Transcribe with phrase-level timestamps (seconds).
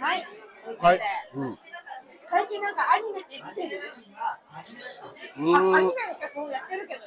[0.00, 0.26] はい。
[0.78, 1.04] はいで、。
[1.34, 1.58] うん。
[2.26, 3.78] 最近なんかアニメって見てる？
[3.78, 3.82] う
[4.20, 4.74] あアニ
[5.46, 5.90] メのーん。
[6.20, 7.06] 脚本やってるけどね。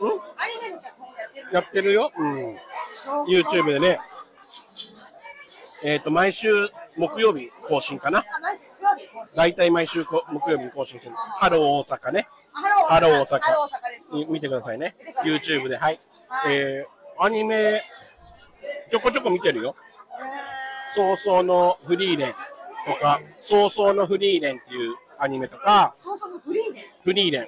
[0.00, 0.10] うん？
[0.10, 0.20] アニ
[0.62, 2.12] メの脚本やってるやってるよ。
[2.16, 2.58] うん。
[3.26, 4.00] YouTube でね。
[5.84, 8.24] えっ、と、毎週木曜日更新かな。
[9.36, 11.14] 大体毎週こ木曜日に更新してる。
[11.14, 12.28] ハロー大阪ね。
[12.52, 13.68] ハロー大阪ハロー大
[14.18, 14.30] 阪です。
[14.30, 15.36] 見てくださいねいね。
[15.36, 15.76] YouTube で。
[15.76, 16.00] はい。
[16.28, 17.82] はいえー、アニメ、
[18.90, 19.76] ちょこちょこ見てるよ。
[20.96, 22.32] えー早々のフリーレン
[22.86, 26.80] とか、早々のフリーレンっていうアニメとか、そうそう、フリーで。
[27.04, 27.46] フリーレンっ。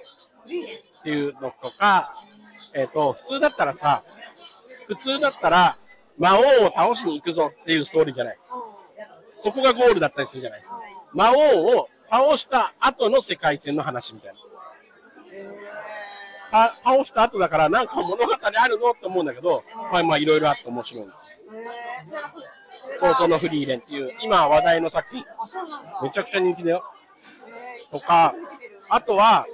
[1.03, 2.13] ていうのとか、
[2.75, 4.03] えっ、と、普通だったらさ、
[4.87, 5.77] 普通だったら、
[6.19, 8.39] 魔王を倒しに行くぞっていうストーリーじゃない。
[9.41, 10.65] そこがゴールだったりするじゃない。
[11.15, 14.39] 魔王を倒した後の世界線の話みたいな。
[16.51, 21.17] た倒した後だからなんか物語あるのって思うんだけど、まあまあいろいろあって面白いんです。
[21.53, 22.29] えー、それが
[23.01, 25.25] 早々のフリーレンっていう、今話題の作品。
[26.03, 26.85] めちゃくちゃ人気だよ。
[27.47, 28.35] えーとか
[28.89, 29.47] あとは、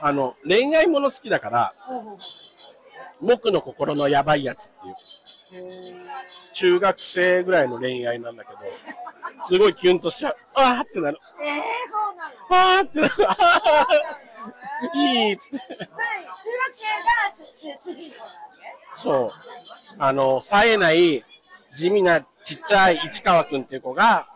[0.00, 1.74] あの、恋愛もの好きだから、
[3.20, 4.70] 僕の心のやばいやつっ
[5.50, 5.64] ていう、
[6.52, 8.58] 中学生ぐらいの恋愛なんだけど、
[9.42, 10.36] すごいキュンとしちゃう。
[10.54, 11.18] あーってなる。
[11.42, 11.60] えー、
[11.90, 12.78] そうなの。
[12.78, 13.14] あーってなる。
[14.94, 15.58] いいっつって。
[15.58, 15.88] 中学
[16.72, 17.44] 生が主
[17.82, 18.38] 主人公なわ
[18.96, 19.02] け？
[19.02, 19.30] そう。
[19.98, 21.24] あの、冴えない、
[21.74, 24.26] 地味なちっちゃい市川くんっていう子が、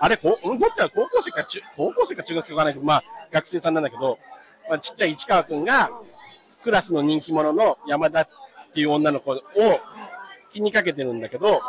[0.00, 4.18] あれ、こっちは高校生か中、高校生か中学生かわかんないけど、まあ、学生さんなんだけど、
[4.68, 5.90] まあ、ちっちゃい市川くんが、
[6.62, 8.28] クラスの人気者の山田っ
[8.72, 9.40] ていう女の子を
[10.50, 11.60] 気にかけてるんだけど、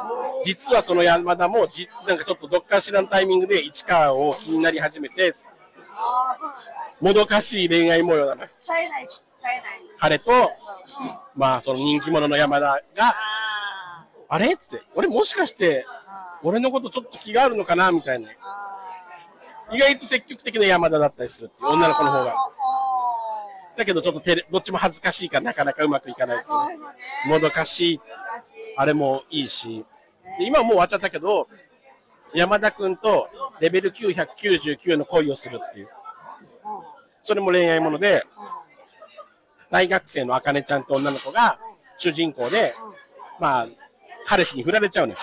[0.46, 5.34] 実はその山田もじ、なんかちょっとどっかしらのタイミングで市川を気になり始めて。
[7.02, 8.50] もどかしい恋愛模様なのよ。
[8.62, 9.82] 冴えない、冴えない。
[10.00, 10.32] 彼と、
[11.36, 12.66] まあ、その人気者の山田
[12.96, 13.16] が、
[14.32, 14.54] ああれ？
[14.54, 15.86] っつって、俺もしかして、
[16.42, 17.92] 俺のことちょっと気があるのかな？
[17.92, 18.30] みたいな。
[19.74, 22.32] 意外と積極的な山田だったりするっていう、女の子の方が。
[22.32, 22.36] あ
[23.78, 26.38] だけどちょっと照れどっちも恥ずかしいからなかなかうまくいかない。
[26.38, 26.78] ーですよね。
[27.28, 28.02] もどかしい、
[28.78, 29.86] あれもいいし。
[30.40, 31.50] で今はもう終わっちゃったけど、
[32.34, 33.28] 山田くんと
[33.60, 35.90] レベル999の恋をするっていう。
[37.22, 38.24] それも恋愛もので、
[39.70, 41.60] 大学生のあかねちゃんと女の子が
[41.98, 42.74] 主人公で、
[43.40, 43.68] まあ、
[44.26, 45.20] 彼氏に振られちゃうのよ。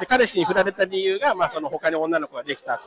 [0.00, 2.86] で、彼氏に振られた理由が、まあ、その他に女の子ができたっつ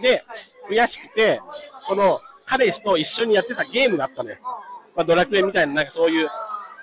[0.00, 0.24] てで、
[0.68, 1.40] 悔しくて、
[1.86, 4.36] その彼氏と一緒にやってたゲームがあったのよ。
[4.94, 6.28] まあ、ドラクエみたいな、なんかそういう、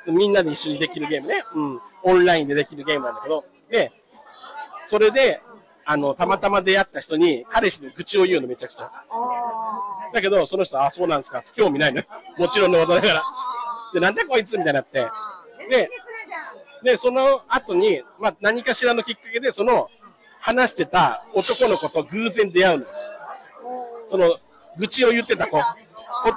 [0.07, 1.43] みんなで一緒にできるゲームね。
[1.55, 1.81] うん。
[2.03, 3.91] オンラインでできるゲームなんだけど、で、
[4.85, 5.41] それで、
[5.85, 8.91] あの、たまたま出会った人に、彼氏の愚痴を言うのめちゃくちゃ。
[10.13, 12.05] だけど、その人、あ、そうなんですか、興味ないのよ。
[12.37, 13.23] もちろんのことだから。
[13.93, 15.07] で、なんだこいつみたいになって。
[15.69, 15.89] で、
[16.83, 19.89] で、その後に、まあ、何かしらのきっかけで、その、
[20.39, 22.85] 話してた男の子と偶然出会うの。
[24.09, 24.37] その、
[24.77, 25.63] 愚痴を言ってた子、こ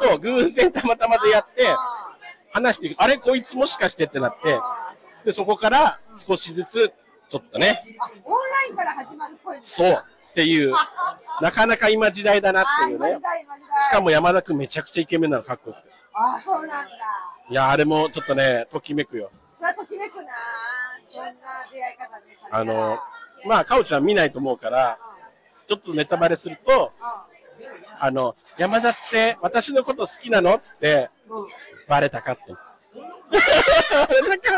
[0.00, 1.66] とを偶然たまたま出会って、
[2.52, 4.60] 話していく、あれ、こいつもしかしてってなって、
[5.24, 6.92] で、そこから少しずつ、
[7.28, 10.72] ちょっとね、あ、オンラインから始まる声そうっていう、
[11.42, 13.18] なかなか今時代だなっていうね。
[13.84, 15.88] しかも山田くんめちゃくちゃイケメンなの、かっこよくて。
[16.12, 16.90] あーそうなんだ。
[17.50, 19.30] いや、あれもちょっとね、ときめくよ。
[19.56, 20.28] それはときめくな
[21.08, 21.32] そんな
[21.72, 22.98] 出会い方ねあの、
[23.46, 24.98] まあ、かおちゃん見ないと思うから、
[25.66, 26.92] ちょっとネタバレすると、
[28.00, 31.10] あの、山田って私のこと好きなのつって、
[31.88, 32.42] バレたかって。
[32.48, 32.58] バ
[34.08, 34.54] レたか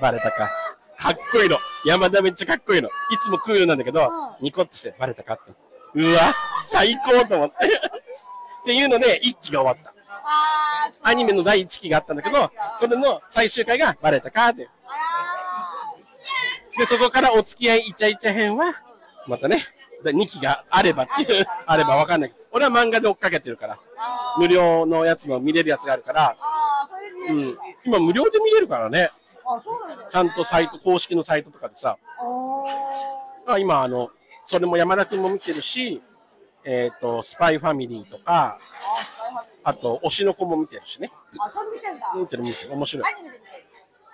[0.00, 0.50] バレたか。
[0.96, 1.56] かっこいいの。
[1.84, 2.88] 山田めっちゃかっこいいの。
[2.88, 4.08] いつもクールなんだけど、
[4.40, 5.52] ニコッとしてバレたかって。
[5.94, 6.20] うわ、
[6.64, 7.56] 最高と思って。
[7.66, 9.99] っていうので、一期が終わった。
[11.02, 14.68] アニメの第一期があったんだけど、それの最終回がバレたかって。
[14.86, 14.90] あ
[16.78, 18.74] で、そこからお付き合いイチャイチャ編は、
[19.26, 19.58] またね、
[20.04, 22.34] 2期があればっていう、あればわかんない。
[22.52, 26.36] 俺は漫画で追っかけてるから、あ無料のやつも見れるやつがあるから、
[27.28, 27.58] うん。
[27.84, 29.10] 今無料で見れるからね、
[30.10, 31.96] ちゃんとサイト、公式のサイトとかでさ、
[33.46, 34.10] あ今あの、
[34.44, 36.02] それも山田くんも見てるし、
[36.64, 38.58] えっ、と、スパイファミリーとか、
[39.64, 41.10] あと、推しの子も見てるしね。
[41.38, 42.72] あちゃんと見てんだ見てる見てる。
[42.72, 43.04] 面白い。
[43.06, 43.64] アニメで見てる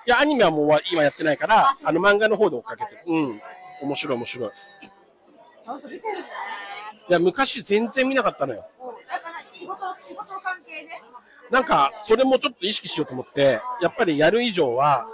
[0.07, 3.03] いや、アニメはもう今やってないからあ、の漫画の方で追っかけてる。
[3.07, 3.41] うん。
[3.83, 4.51] 面白い面白い。
[4.51, 6.25] ちゃんと見てるね
[7.09, 8.65] いや、昔全然見なかったのよ。
[9.53, 10.89] 仕事仕事の関係で
[11.51, 15.07] なんか、それもちょっと意識しようと思って、やっぱりやる以上は、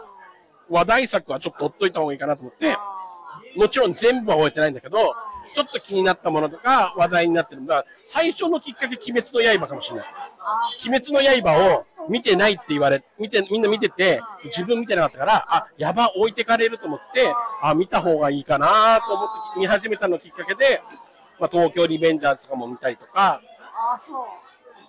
[0.69, 2.77] 話題作はちょっと追っといた方がいいかなと思って、
[3.57, 5.15] もちろん全部は終えてないんだけど、
[5.55, 10.07] ちょっと気になったものとか話題になってるのが、最初のきっかけ、鬼滅の刃かもしれない。
[10.89, 17.33] 鬼滅の刃を見てないって言われ、見て、みんな見てて、自分見てなかったから、あ、やば、置いてかれると思って、
[17.63, 20.83] あ、見た方がいいかなと思って見始めたのきっかけで、
[21.39, 23.41] まあ、東京リベンジャーズとかも見たりとか、
[23.75, 24.27] ああ、そう。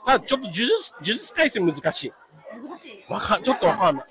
[0.05, 2.13] ただちょっと呪術、呪術回戦難しい。
[2.51, 3.05] 難しい。
[3.11, 4.05] わかんちょっとわかんない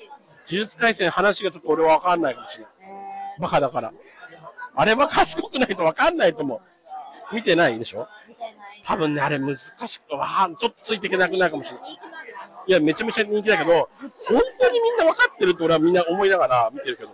[0.50, 2.72] 呪術回戦話がちょっと俺はわかんないかもしれない。
[3.38, 3.92] えバカだから。
[4.74, 6.60] あれは賢くないとわかんないと思う。
[7.34, 8.06] 見てないでしょ？
[8.84, 9.70] 多分ね、あれ難し
[10.00, 11.90] く、わあちょっとついていけなくなるかもしれない。
[12.66, 17.10] いや、めちゃめちゃ人気だけど、本当にみんな分かってると俺はみんな思いながら見てるけど、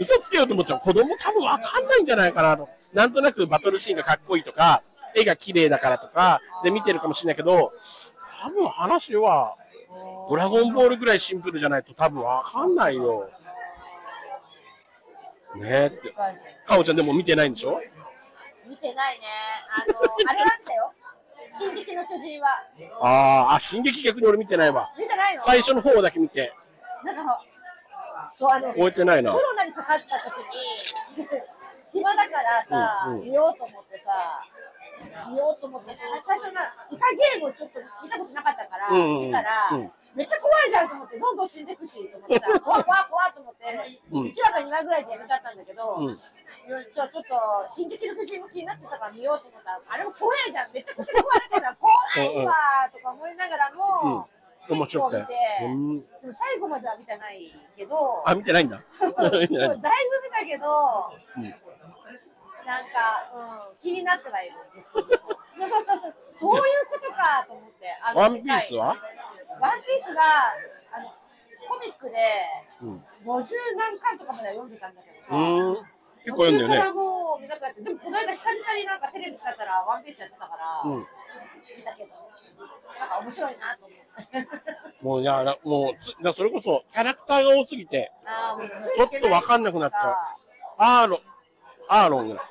[0.00, 0.80] 嘘つけようと思っちゃう。
[0.80, 2.68] 子供多分分かんないんじゃないかなと。
[2.92, 4.82] なんとなくバトルシーンがかっこいいとか、
[5.14, 7.72] 絵が綺麗だからとか、で見てるかもしれないけど、
[8.42, 9.56] 多分話は、
[10.30, 13.28] ドラゴンボールぐらいシンプルじゃないと多分分かんないよ。
[15.56, 16.10] ねえって。
[16.66, 17.80] かおちゃんでも見てないんでしょ？
[18.66, 19.26] 見てないね。
[19.68, 20.92] あの、あれなんだよ。
[21.50, 22.48] 進撃の巨人は。
[23.00, 24.90] あーあ、進撃逆に俺見てないわ。
[24.96, 25.42] 見てないの？
[25.42, 26.52] 最初の方だけ見て、
[27.04, 27.42] なんか、
[28.32, 29.38] そう、あの、終えてないなコ。
[29.38, 30.38] ロナにかかった時
[31.18, 31.26] に、
[31.92, 34.44] 暇だからさ、うんうん見ようと思ってさ、
[35.28, 44.22] 見ようと思ってさ、最初な、イカゲームをちょっと見たことなかったから、うんうんうん見たら、うんめっちゃ怖いじゃんと思って、どんどん死んでくし、と思ってさ、 怖い怖い怖いと思って、うん。
[44.28, 46.16] 1話か2話ぐらいでやめちゃったんだけど、うん。
[46.16, 49.70] じゃあちょっと、進撃の巨人も気になってたから見ようと思った。
[49.72, 51.92] ら、あれも怖いじゃん、めちゃくちゃ怖いから、怖
[52.24, 55.36] いわーとか思いながらも、うん面白くて。
[55.60, 58.80] でも最後までは見てないけど、あ、見てないんだ。
[59.00, 59.58] だいぶ見
[60.30, 61.42] たけど、うん。
[62.64, 64.56] なんか、うん、気になってはいる。
[66.36, 67.86] そういうことかと思って。
[68.14, 68.96] ワンピースは？
[69.62, 70.22] ワンピースが、
[70.90, 71.14] あの、
[71.70, 72.18] コミックで、
[72.82, 72.94] うん。
[73.22, 73.46] 50
[73.78, 75.36] 何巻とかまでは読んでたんだけどさ。
[75.36, 75.86] うーん。
[76.24, 76.90] 結構読んだよね。
[76.90, 80.98] もう見なくなって、でもこの間久々になんかテレビ使ったらワンピースやってたから、うん。
[80.98, 81.06] 見
[81.84, 82.10] たけど、
[82.98, 84.48] なんか面白いなと思って。
[85.00, 88.10] もう、いや、なもうつ、それこそ、キャラクターが多すぎて、
[88.96, 90.36] ちょっとわかんなくなった
[90.78, 91.20] アーロン、
[91.88, 92.44] アーロンぐらい。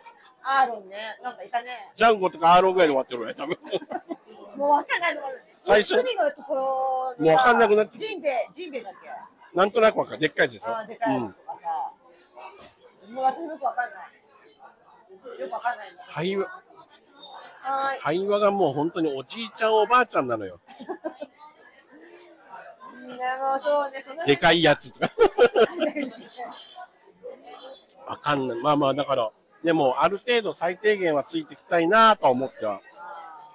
[0.43, 1.91] アーロンね、なんかいたね。
[1.95, 3.57] ジャンゴとかアーロンぐらいで終わってる俺、多分。
[4.57, 5.17] もうわかんない。
[5.63, 6.50] 最初海のとこ
[7.21, 9.09] うわかんなくなってジンベエ、ジンベエだっけ？
[9.57, 10.19] なんとなくわかる。
[10.19, 10.88] でっかいやつでしょ？
[10.88, 11.91] でかいやつとかさ、
[13.12, 15.41] もう私よくわかんない。
[15.41, 16.03] よくわかんないんだ。
[16.09, 16.45] 会話、
[17.62, 18.00] はーい。
[18.01, 20.59] 会話がもう本当におじいちゃんおばあちゃんなのよ。
[23.07, 25.09] みんなもうそうね、そのでかいやつとか。
[28.07, 28.59] わかんない。
[28.62, 29.31] まあまあ、だから、
[29.63, 32.81] でも、ある程度最低限はついていきたいなとは思っては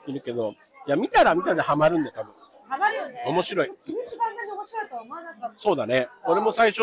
[0.07, 0.55] いるけど、
[0.87, 2.33] いや、見たら見たでハマるんだよ、多分。
[2.69, 3.25] ハマるよね。
[3.27, 3.77] 面白い面
[4.67, 5.61] 白いとは思わなかった。
[5.61, 6.09] そうだね。
[6.25, 6.83] 俺も最初、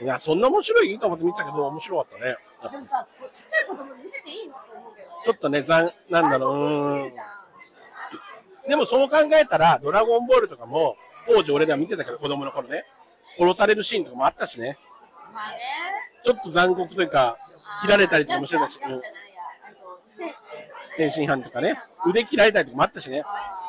[0.00, 2.36] いや、そんな面白いと思って見てたけど、面白かったね。
[2.70, 5.14] でもさ、こうちっちゃい子供に見せていいのって思うけどね。
[5.24, 7.10] ちょっとね、残、なんだろ
[8.64, 12.84] う、でもそう考えたら、ドラゴンボールとかも、当時俺ら見てたけど、子供の頃ね、
[13.38, 14.78] 殺されるシーンとかもあったしね、
[15.34, 15.58] まあね。
[16.24, 17.36] ちょっと残酷というか、
[17.82, 19.00] 切られたりとかもしてたし、うん
[20.96, 21.74] 天津飯とかね、
[22.06, 23.22] 腕切られたりとかもあったしね。
[23.24, 23.61] あ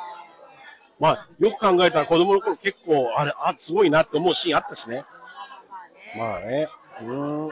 [1.04, 5.04] まあ、よく考えたら子供の頃結構、あれ、あ、すごいなって思うシーンあったしね。
[6.16, 6.70] ーまあね。
[7.02, 7.50] うーん。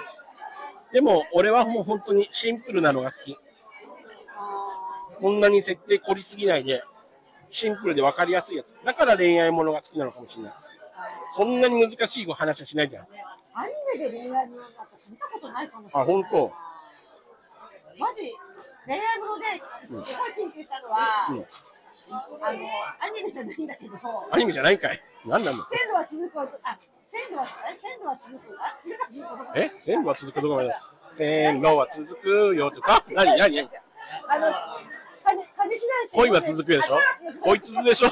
[0.93, 3.37] でも、俺はもう本当にシンプルなのが好き。
[4.37, 4.69] あ
[5.19, 6.81] こんなに設定凝りすぎないで、
[7.49, 8.67] シンプルで分かりやすいやつ。
[8.85, 10.53] だから恋愛ものが好きなのかもしれない。
[11.35, 13.03] そんなに難しい話はしないじゃん。
[13.03, 13.07] ー
[13.53, 16.03] アニメで恋愛ものなんか見たことないかもしれない。
[16.03, 16.53] あ本当
[17.99, 18.21] マジ
[18.87, 21.45] 恋愛ものですごい研究したのは、うん
[22.13, 22.59] あの
[22.99, 23.95] アニメじゃないんだけど、
[24.31, 24.99] アニメじゃないんかい。
[25.25, 25.67] 何なんだ？
[25.69, 26.77] 線路は続くあ
[27.09, 29.71] 線路はえ線路は続くあ線路は続くえ？
[29.79, 30.75] 線路は続くとこまで。
[31.15, 32.81] 線路は続くよって。
[32.81, 33.37] か何？
[33.37, 33.55] 何？
[33.55, 33.69] 何？
[34.27, 34.53] あの
[35.23, 36.97] 金金次第恋は続くでしょ？
[37.43, 38.09] 恋つ続でしょ？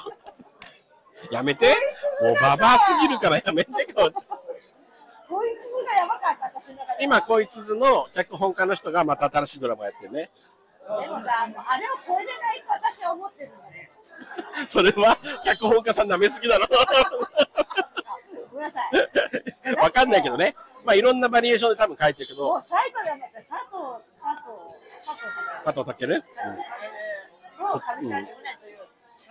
[1.32, 1.75] やめて。
[2.22, 4.12] もうババアすぎるからやめてこ
[5.29, 10.29] こいつがやばかった私の中で今恋続の脚本家の人がまた新しいドラマやってるね
[10.89, 13.89] でもさあれを超えれないと私は思ってるのね。
[14.67, 16.67] それは脚本家さん舐めすぎだろ。
[18.51, 19.75] ごめんなさい。
[19.75, 20.55] わかんないけどね。
[20.84, 22.48] まあいろんなバリエーションで多分書いてるけど。
[22.48, 24.58] もう最後でまた佐藤佐藤
[25.63, 26.10] 佐藤加藤健？
[26.10, 26.24] ね、
[27.60, 28.79] の上白石宗という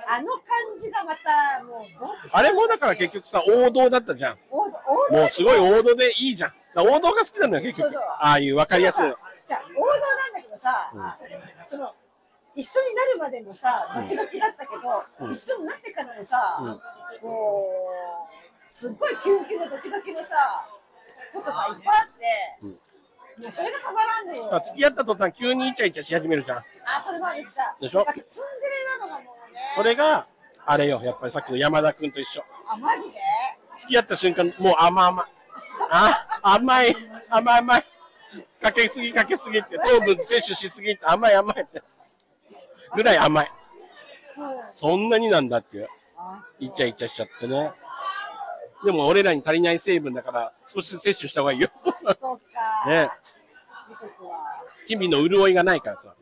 [0.08, 0.44] あの感
[0.80, 1.86] じがまたもう
[2.32, 4.38] あれもだから結局さ王道だったじゃん。
[4.50, 6.50] 王道王道もうすごい王道でいいじゃん。
[6.74, 7.82] だから王道が好きなのよ結局。
[7.82, 8.02] そうそう。
[8.20, 9.16] ああいう分かりやすいの。
[9.46, 9.90] じゃあ王道
[10.68, 11.16] さ、
[11.68, 11.94] その
[12.54, 15.32] 一緒になるまでもさドキドキだったけど、うん。
[15.32, 16.80] 一緒になってからもさ、うん。
[17.20, 17.64] こ
[18.28, 20.66] うすっごいキュンキュンのドキドキのさ
[21.32, 22.22] ことがいっぱいあって、
[22.62, 22.70] うん。
[22.70, 22.76] も
[23.48, 24.60] うそれがたまらんのよ。
[24.66, 26.58] 付き合った途端急にイチャイチャし始めるじゃん。
[26.58, 26.64] あ
[27.02, 27.76] それもあるしさ。
[27.80, 28.04] でしょ？
[28.04, 29.60] ツンデレなのがもうね。
[29.76, 30.26] それが
[30.66, 32.44] あれよ、やっぱりさっきの山田君と一緒。
[32.68, 33.18] あ、マジで？
[33.78, 35.28] 付き合った瞬間、もう甘々。
[35.90, 36.96] あ、甘い、
[37.30, 37.82] 甘い甘い。
[38.68, 41.82] かけすぎかけすぎって、糖分摂取しすぎって、甘い甘いって。
[42.94, 43.52] ぐらい甘い。
[44.74, 45.78] そんなになんだって
[46.60, 47.72] いイチャイチャしちゃってね。
[48.84, 51.70] でも俺らに足りない成分だから、少し摂取した方がいいよ。
[52.86, 53.10] ね。
[54.86, 56.14] 日々の潤いがないからさ。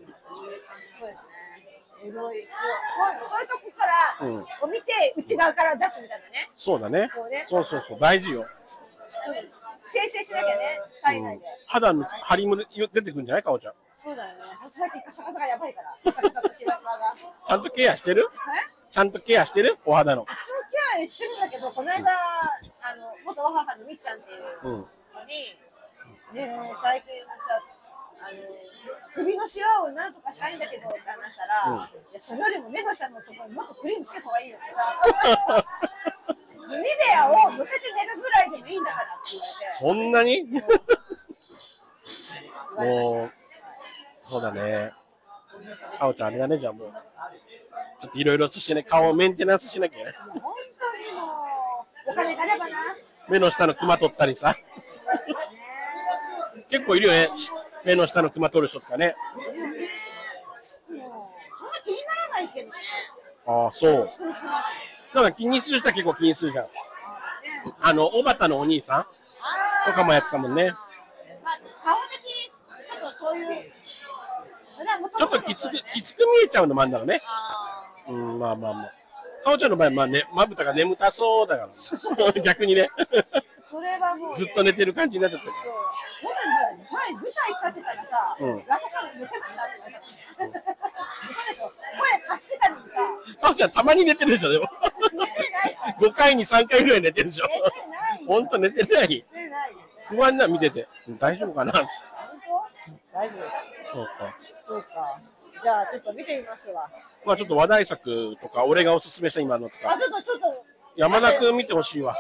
[0.99, 1.23] そうです
[2.05, 2.11] ね。
[2.11, 6.51] 潤い、そう、いうとこから、うんを見て、内側から出すみたいなね。
[6.55, 7.45] そうだねそうね。
[7.49, 8.47] そうそうそう、大事よ。
[9.25, 9.35] そう
[9.89, 11.45] 生成しなきゃね、体内で。
[11.67, 13.43] 肌の張りも出てくるんじゃない？
[13.43, 13.75] かおちゃん。
[13.97, 14.43] そうだよね。
[14.61, 16.13] ほんとさっきカサカサがやばいから。
[16.13, 17.15] カサカサとシワシワが。
[17.17, 18.29] ちゃんとケアしてる？
[18.33, 18.37] え？
[18.91, 19.79] ちゃんとケアしてる？
[19.85, 20.23] お肌の。
[20.23, 20.35] 一応
[20.99, 24.73] ケアしてるんだけど、この間、あの、元母のみっちゃんっていううん。
[24.73, 24.87] の
[25.27, 25.59] に、
[26.35, 27.63] ねえ、最近さ、
[28.21, 28.39] あの、
[29.15, 35.65] 首のシワをなんとかしたいんだけどって話したら、うんいやそれよりも目の下のところにもっとクリームつけた方がいいよってさ、
[36.77, 39.79] ニベアを乗せて寝るぐらいでもいいんだからって言われて。
[39.79, 40.45] そんなに？
[42.77, 43.33] もう、
[44.29, 44.93] そうだね。
[45.99, 46.93] かおちゃんあれだね、じゃあもう。
[48.01, 50.13] ちょっといろいろとしてね、顔をメンテナンスしなきゃね。
[50.29, 50.43] 本
[50.79, 51.27] 当にも
[52.09, 52.95] う、お金があればな。
[52.95, 54.55] ね目の下のクマ取ったりさ。
[56.71, 57.29] 結構いるよね。
[57.85, 59.17] 目の下のクマ取る人とかね。
[59.39, 62.75] えもうそんな気にならないけどね。
[63.47, 64.09] ああ、そう。
[64.13, 64.65] 人の気まな
[65.23, 66.65] んか気にする人は結構気にするじゃん。
[66.65, 66.71] ね
[67.81, 69.07] あの、小畑のお兄さん
[69.87, 70.73] とかもやってたもんね。
[71.45, 72.51] まあ、顔的に
[72.91, 73.73] ちょっとそういう、
[74.71, 77.23] それはもちょっときつく、きつく見えちゃうのもあるんだろうね。
[77.25, 77.67] あ
[78.09, 78.93] うん、まあまあまあ。
[79.45, 81.69] かおちゃんの場合、まあね、まぶたが眠たそうだから。
[82.43, 82.89] 逆にね。
[82.99, 85.53] ーそれはもう、ね、 ずっと寝てる感じになっちゃってる。
[85.53, 85.73] そう。
[86.97, 90.01] 前舞台立ってたらさ、うん私さん寝てましたって言われた。
[91.29, 92.95] 嘘でしょ声貸してたのにさ、
[93.43, 94.67] かおちゃんたまに寝てるでしょ、でも。
[95.13, 95.77] 寝てない。
[96.01, 97.47] 5回に3回ぐらい寝てるでしょ。
[97.49, 98.25] 寝てない。
[98.27, 99.09] ほんと寝てない。
[99.09, 99.85] 寝てないよね。
[100.09, 100.89] 不安な見てて。
[101.19, 101.73] 大丈夫かな？
[101.73, 103.19] 本当？
[103.19, 103.55] 大丈夫です。
[103.93, 104.11] そうか。
[104.61, 105.21] そうか。
[105.63, 106.89] じゃあちょっと見てみますわ。
[107.25, 110.65] まあちょっと話題作とか、俺がおすすめした今のとあ、か、ちょっとちょっと。
[110.97, 112.17] 山田くん見てほしいわ。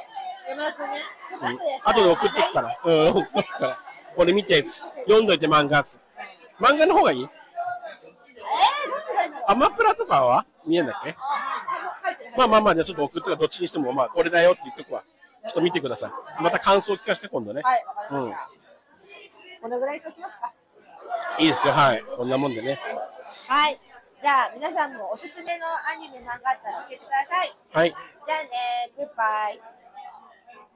[0.49, 1.00] 山田君ね。
[1.30, 2.78] ちょっとうん後でで送ってくから。
[2.85, 3.78] うん、送ってくから。
[4.16, 4.64] これ見て、
[5.04, 6.00] 読んどいて漫画っす。
[6.58, 7.28] 漫画の方がいい？
[9.46, 10.46] アマプラとかは？
[10.66, 11.14] 見えんだっけ？
[12.37, 15.02] まあまあまあ、じゃあちょっと送ってくどっちにしても、まあ、これだよって言っとくわ。
[15.44, 16.42] ちょっと見てください。
[16.42, 17.62] また感想を聞かせて今度ね。
[17.62, 18.50] はい、わかりまうんした。
[19.62, 20.52] このぐらいときますか。
[21.38, 22.02] いいですよ、はい。
[22.02, 22.80] こんなもんでね。
[23.49, 23.78] はい。
[24.23, 27.54] じゃあ、皆さんもおすすめのアニメ漫画あったら教えてください。
[27.73, 27.90] はい。
[27.90, 28.49] じゃあね、
[28.96, 29.61] グッバイ。